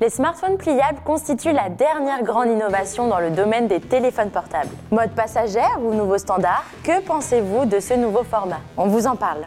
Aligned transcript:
Les 0.00 0.10
smartphones 0.10 0.56
pliables 0.56 0.98
constituent 1.04 1.52
la 1.52 1.68
dernière 1.68 2.24
grande 2.24 2.48
innovation 2.48 3.06
dans 3.06 3.20
le 3.20 3.30
domaine 3.30 3.68
des 3.68 3.78
téléphones 3.78 4.30
portables. 4.30 4.70
Mode 4.90 5.12
passagère 5.12 5.78
ou 5.80 5.94
nouveau 5.94 6.18
standard, 6.18 6.64
que 6.82 7.00
pensez-vous 7.00 7.64
de 7.66 7.78
ce 7.78 7.94
nouveau 7.94 8.24
format? 8.24 8.58
On 8.76 8.88
vous 8.88 9.06
en 9.06 9.14
parle. 9.14 9.46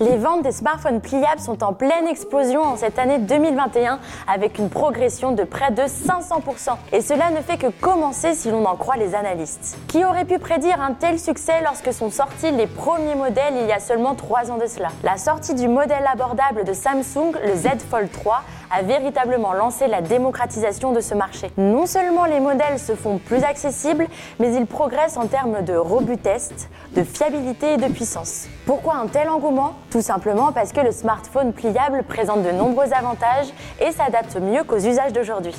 Les 0.00 0.16
ventes 0.16 0.42
des 0.42 0.52
smartphones 0.52 1.00
pliables 1.00 1.40
sont 1.40 1.62
en 1.62 1.74
pleine 1.74 2.08
explosion 2.08 2.62
en 2.62 2.76
cette 2.76 2.98
année 2.98 3.18
2021 3.18 4.00
avec 4.26 4.58
une 4.58 4.68
progression 4.68 5.32
de 5.32 5.44
près 5.44 5.70
de 5.70 5.82
500%. 5.82 6.76
Et 6.92 7.00
cela 7.00 7.30
ne 7.30 7.40
fait 7.40 7.56
que 7.56 7.68
commencer 7.68 8.34
si 8.34 8.50
l'on 8.50 8.64
en 8.64 8.74
croit 8.74 8.96
les 8.96 9.14
analystes. 9.14 9.78
Qui 9.88 10.04
aurait 10.04 10.24
pu 10.24 10.38
prédire 10.38 10.80
un 10.82 10.92
tel 10.92 11.18
succès 11.20 11.62
lorsque 11.62 11.92
sont 11.92 12.10
sortis 12.10 12.50
les 12.50 12.66
premiers 12.66 13.14
modèles 13.14 13.54
il 13.60 13.66
y 13.66 13.72
a 13.72 13.80
seulement 13.80 14.14
3 14.14 14.50
ans 14.50 14.58
de 14.58 14.66
cela? 14.66 14.88
La 15.04 15.18
sortie 15.18 15.54
du 15.54 15.68
modèle 15.68 16.04
abordable 16.10 16.64
de 16.64 16.72
Samsung, 16.72 17.32
le 17.46 17.54
Z 17.54 17.68
Fold 17.88 18.10
3, 18.10 18.42
a 18.72 18.82
véritablement 18.82 19.52
lancé 19.52 19.86
la 19.86 20.00
démocratisation 20.00 20.92
de 20.92 21.00
ce 21.00 21.14
marché. 21.14 21.50
Non 21.56 21.86
seulement 21.86 22.24
les 22.24 22.40
modèles 22.40 22.78
se 22.78 22.94
font 22.94 23.18
plus 23.18 23.44
accessibles, 23.44 24.06
mais 24.40 24.54
ils 24.54 24.66
progressent 24.66 25.18
en 25.18 25.26
termes 25.26 25.62
de 25.62 25.74
robustesse, 25.74 26.68
de 26.96 27.04
fiabilité 27.04 27.74
et 27.74 27.76
de 27.76 27.92
puissance. 27.92 28.46
Pourquoi 28.66 28.94
un 28.96 29.06
tel 29.06 29.28
engouement? 29.28 29.74
Tout 29.90 30.02
simplement 30.02 30.52
parce 30.52 30.72
que 30.72 30.80
le 30.80 30.92
smartphone 30.92 31.52
pliable 31.52 32.02
présente 32.04 32.42
de 32.42 32.50
nombreux 32.50 32.92
avantages 32.92 33.52
et 33.80 33.92
s'adapte 33.92 34.36
mieux 34.36 34.64
qu'aux 34.64 34.78
usages 34.78 35.12
d'aujourd'hui. 35.12 35.54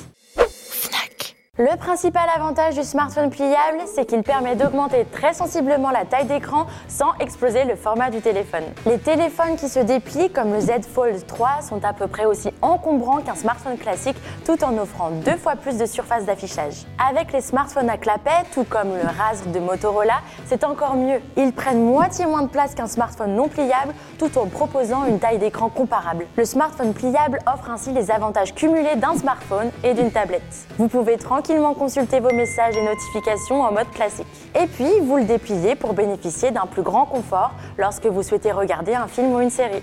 Le 1.56 1.76
principal 1.76 2.24
avantage 2.34 2.74
du 2.74 2.82
smartphone 2.82 3.30
pliable, 3.30 3.78
c'est 3.86 4.06
qu'il 4.06 4.24
permet 4.24 4.56
d'augmenter 4.56 5.06
très 5.12 5.34
sensiblement 5.34 5.92
la 5.92 6.04
taille 6.04 6.24
d'écran 6.24 6.66
sans 6.88 7.14
exploser 7.20 7.62
le 7.62 7.76
format 7.76 8.10
du 8.10 8.20
téléphone. 8.20 8.64
Les 8.86 8.98
téléphones 8.98 9.54
qui 9.54 9.68
se 9.68 9.78
déplient, 9.78 10.30
comme 10.30 10.52
le 10.52 10.58
Z 10.58 10.82
Fold 10.92 11.24
3, 11.28 11.62
sont 11.62 11.84
à 11.84 11.92
peu 11.92 12.08
près 12.08 12.24
aussi 12.24 12.50
encombrants 12.60 13.20
qu'un 13.20 13.36
smartphone 13.36 13.78
classique, 13.78 14.16
tout 14.44 14.64
en 14.64 14.76
offrant 14.78 15.10
deux 15.10 15.36
fois 15.36 15.54
plus 15.54 15.78
de 15.78 15.86
surface 15.86 16.24
d'affichage. 16.24 16.86
Avec 17.08 17.32
les 17.32 17.40
smartphones 17.40 17.88
à 17.88 17.98
clapet, 17.98 18.30
tout 18.52 18.64
comme 18.64 18.88
le 18.88 19.06
Razr 19.06 19.46
de 19.46 19.60
Motorola, 19.60 20.22
c'est 20.46 20.64
encore 20.64 20.96
mieux. 20.96 21.20
Ils 21.36 21.52
prennent 21.52 21.84
moitié 21.84 22.26
moins 22.26 22.42
de 22.42 22.48
place 22.48 22.74
qu'un 22.74 22.88
smartphone 22.88 23.36
non 23.36 23.46
pliable, 23.46 23.94
tout 24.18 24.38
en 24.38 24.46
proposant 24.46 25.04
une 25.04 25.20
taille 25.20 25.38
d'écran 25.38 25.68
comparable. 25.68 26.26
Le 26.36 26.46
smartphone 26.46 26.92
pliable 26.94 27.38
offre 27.46 27.70
ainsi 27.70 27.92
les 27.92 28.10
avantages 28.10 28.56
cumulés 28.56 28.96
d'un 28.96 29.14
smartphone 29.14 29.70
et 29.84 29.94
d'une 29.94 30.10
tablette. 30.10 30.66
Vous 30.78 30.88
pouvez 30.88 31.16
tranquillement 31.44 31.74
consulter 31.74 32.20
vos 32.20 32.32
messages 32.32 32.74
et 32.74 32.82
notifications 32.82 33.60
en 33.60 33.70
mode 33.70 33.90
classique. 33.90 34.26
Et 34.58 34.66
puis, 34.66 35.00
vous 35.02 35.18
le 35.18 35.24
dépliez 35.24 35.74
pour 35.74 35.92
bénéficier 35.92 36.50
d'un 36.50 36.64
plus 36.64 36.80
grand 36.80 37.04
confort 37.04 37.50
lorsque 37.76 38.06
vous 38.06 38.22
souhaitez 38.22 38.50
regarder 38.50 38.94
un 38.94 39.08
film 39.08 39.30
ou 39.34 39.40
une 39.40 39.50
série. 39.50 39.82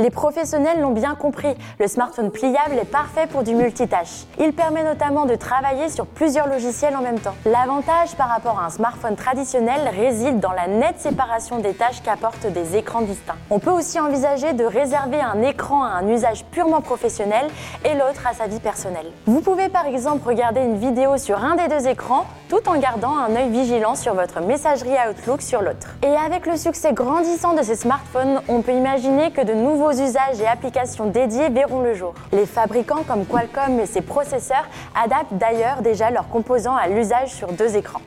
Les 0.00 0.10
professionnels 0.10 0.80
l'ont 0.80 0.92
bien 0.92 1.16
compris, 1.16 1.56
le 1.80 1.88
smartphone 1.88 2.30
pliable 2.30 2.76
est 2.80 2.88
parfait 2.88 3.26
pour 3.26 3.42
du 3.42 3.56
multitâche. 3.56 4.26
Il 4.38 4.52
permet 4.52 4.84
notamment 4.84 5.26
de 5.26 5.34
travailler 5.34 5.88
sur 5.88 6.06
plusieurs 6.06 6.46
logiciels 6.46 6.94
en 6.94 7.02
même 7.02 7.18
temps. 7.18 7.34
L'avantage 7.44 8.14
par 8.14 8.28
rapport 8.28 8.60
à 8.60 8.66
un 8.66 8.70
smartphone 8.70 9.16
traditionnel 9.16 9.80
réside 9.88 10.38
dans 10.38 10.52
la 10.52 10.68
nette 10.68 11.00
séparation 11.00 11.58
des 11.58 11.74
tâches 11.74 12.00
qu'apportent 12.00 12.46
des 12.46 12.76
écrans 12.76 13.00
distincts. 13.00 13.34
On 13.50 13.58
peut 13.58 13.72
aussi 13.72 13.98
envisager 13.98 14.52
de 14.52 14.64
réserver 14.64 15.20
un 15.20 15.42
écran 15.42 15.82
à 15.82 15.88
un 15.88 16.06
usage 16.06 16.44
purement 16.44 16.80
professionnel 16.80 17.48
et 17.84 17.94
l'autre 17.94 18.24
à 18.24 18.34
sa 18.34 18.46
vie 18.46 18.60
personnelle. 18.60 19.10
Vous 19.26 19.40
pouvez 19.40 19.68
par 19.68 19.86
exemple 19.86 20.28
regarder 20.28 20.60
une 20.60 20.78
vidéo 20.78 21.16
sur 21.16 21.42
un 21.42 21.56
des 21.56 21.66
deux 21.66 21.88
écrans 21.88 22.24
tout 22.48 22.68
en 22.68 22.78
gardant 22.78 23.16
un 23.16 23.34
œil 23.34 23.50
vigilant 23.50 23.96
sur 23.96 24.14
votre 24.14 24.40
messagerie 24.40 24.94
Outlook 25.10 25.42
sur 25.42 25.60
l'autre. 25.60 25.96
Et 26.04 26.14
avec 26.14 26.46
le 26.46 26.56
succès 26.56 26.92
grandissant 26.92 27.54
de 27.54 27.62
ces 27.62 27.74
smartphones, 27.74 28.40
on 28.48 28.62
peut 28.62 28.72
imaginer 28.72 29.32
que 29.32 29.42
de 29.42 29.52
nouveaux 29.52 29.87
usages 29.92 30.40
et 30.40 30.46
applications 30.46 31.06
dédiés 31.06 31.48
verront 31.48 31.80
le 31.80 31.94
jour. 31.94 32.14
Les 32.32 32.46
fabricants 32.46 33.04
comme 33.06 33.24
Qualcomm 33.24 33.80
et 33.80 33.86
ses 33.86 34.02
processeurs 34.02 34.66
adaptent 34.94 35.34
d'ailleurs 35.34 35.82
déjà 35.82 36.10
leurs 36.10 36.28
composants 36.28 36.76
à 36.76 36.88
l'usage 36.88 37.32
sur 37.32 37.52
deux 37.52 37.76
écrans. 37.76 38.00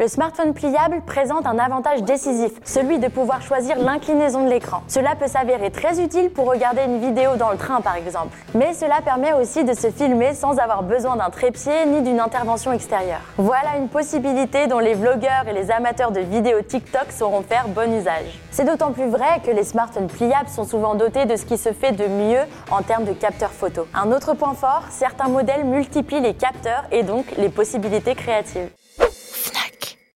Le 0.00 0.08
smartphone 0.08 0.54
pliable 0.54 1.02
présente 1.04 1.44
un 1.44 1.58
avantage 1.58 2.02
décisif, 2.04 2.52
celui 2.64 2.98
de 2.98 3.08
pouvoir 3.08 3.42
choisir 3.42 3.78
l'inclinaison 3.78 4.44
de 4.44 4.48
l'écran. 4.48 4.80
Cela 4.88 5.14
peut 5.14 5.26
s'avérer 5.26 5.70
très 5.70 6.00
utile 6.00 6.30
pour 6.30 6.46
regarder 6.46 6.84
une 6.86 7.00
vidéo 7.00 7.36
dans 7.36 7.50
le 7.50 7.58
train 7.58 7.82
par 7.82 7.96
exemple. 7.96 8.34
Mais 8.54 8.72
cela 8.72 9.02
permet 9.04 9.34
aussi 9.34 9.62
de 9.62 9.74
se 9.74 9.90
filmer 9.90 10.32
sans 10.32 10.58
avoir 10.58 10.84
besoin 10.84 11.16
d'un 11.16 11.28
trépied 11.28 11.84
ni 11.88 12.00
d'une 12.00 12.18
intervention 12.18 12.72
extérieure. 12.72 13.20
Voilà 13.36 13.76
une 13.76 13.88
possibilité 13.88 14.68
dont 14.68 14.78
les 14.78 14.94
vlogueurs 14.94 15.46
et 15.46 15.52
les 15.52 15.70
amateurs 15.70 16.12
de 16.12 16.20
vidéos 16.20 16.62
TikTok 16.62 17.12
sauront 17.12 17.42
faire 17.42 17.68
bon 17.68 17.92
usage. 17.92 18.40
C'est 18.52 18.64
d'autant 18.64 18.92
plus 18.92 19.10
vrai 19.10 19.42
que 19.44 19.50
les 19.50 19.64
smartphones 19.64 20.08
pliables 20.08 20.48
sont 20.48 20.64
souvent 20.64 20.94
dotés 20.94 21.26
de 21.26 21.36
ce 21.36 21.44
qui 21.44 21.58
se 21.58 21.74
fait 21.74 21.92
de 21.92 22.06
mieux 22.06 22.46
en 22.70 22.80
termes 22.80 23.04
de 23.04 23.12
capteurs 23.12 23.52
photo. 23.52 23.86
Un 23.92 24.12
autre 24.12 24.32
point 24.32 24.54
fort, 24.54 24.84
certains 24.88 25.28
modèles 25.28 25.66
multiplient 25.66 26.22
les 26.22 26.32
capteurs 26.32 26.84
et 26.90 27.02
donc 27.02 27.26
les 27.36 27.50
possibilités 27.50 28.14
créatives. 28.14 28.70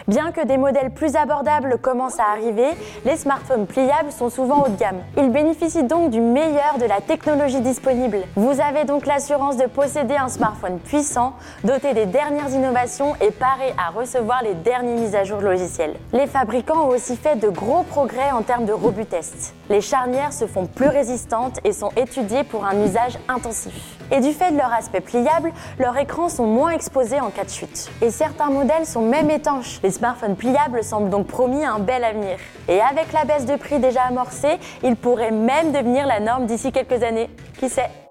Bien 0.07 0.33
que 0.33 0.45
des 0.45 0.59
modèles 0.59 0.91
plus 0.91 1.17
abordables 1.17 1.79
commencent 1.81 2.21
à 2.21 2.31
arriver, 2.31 2.69
les 3.07 3.17
smartphones 3.17 3.67
pliables 3.67 4.13
sont 4.13 4.29
souvent 4.29 4.65
haut 4.65 4.69
de 4.69 4.77
gamme. 4.77 4.99
Ils 5.17 5.31
bénéficient 5.31 5.85
donc 5.85 6.11
du 6.11 6.21
meilleur 6.21 6.77
de 6.79 6.85
la 6.85 7.01
technologie 7.01 7.63
disponible. 7.63 8.19
Vous 8.37 8.61
avez 8.61 8.85
donc 8.85 9.07
l'assurance 9.07 9.57
de 9.57 9.65
posséder 9.65 10.15
un 10.15 10.29
smartphone 10.29 10.79
puissant, 10.79 11.33
doté 11.65 11.95
des 11.95 12.05
dernières 12.05 12.51
innovations 12.51 13.15
et 13.23 13.31
paré 13.31 13.73
à 13.79 13.99
recevoir 13.99 14.43
les 14.43 14.53
dernières 14.53 14.99
mises 14.99 15.15
à 15.15 15.25
jour 15.25 15.41
logicielles. 15.41 15.95
Les 16.13 16.27
fabricants 16.27 16.85
ont 16.85 16.89
aussi 16.89 17.17
fait 17.17 17.37
de 17.37 17.49
gros 17.49 17.83
progrès 17.85 18.31
en 18.33 18.43
termes 18.43 18.67
de 18.67 18.75
robustesse. 18.75 19.55
Les 19.71 19.81
charnières 19.81 20.33
se 20.33 20.47
font 20.47 20.67
plus 20.67 20.89
résistantes 20.89 21.59
et 21.65 21.73
sont 21.73 21.91
étudiées 21.97 22.45
pour 22.45 22.67
un 22.67 22.85
usage 22.85 23.19
intensif. 23.29 23.97
Et 24.11 24.21
du 24.21 24.33
fait 24.33 24.53
de 24.53 24.59
leur 24.59 24.73
aspect 24.73 25.01
pliable, 25.01 25.53
leurs 25.79 25.97
écrans 25.97 26.29
sont 26.29 26.47
moins 26.47 26.71
exposés 26.71 27.21
en 27.21 27.31
cas 27.31 27.45
de 27.45 27.51
chute. 27.51 27.91
Et 28.03 28.11
certains 28.11 28.51
modèles 28.51 28.85
sont 28.85 29.01
même 29.01 29.31
étanches. 29.31 29.81
Les 29.83 29.91
smartphones 29.91 30.37
pliables 30.37 30.85
semblent 30.85 31.11
donc 31.11 31.27
promis 31.27 31.65
un 31.65 31.79
bel 31.79 32.05
avenir. 32.05 32.37
Et 32.69 32.81
avec 32.81 33.13
la 33.13 33.25
baisse 33.25 33.47
de 33.47 33.57
prix 33.57 33.79
déjà 33.79 34.03
amorcée, 34.03 34.59
ils 34.83 34.97
pourraient 34.97 35.31
même 35.31 35.73
devenir 35.73 36.07
la 36.07 36.21
norme 36.21 36.45
d'ici 36.45 36.71
quelques 36.71 37.03
années. 37.03 37.31
Qui 37.59 37.71
sait? 37.71 38.04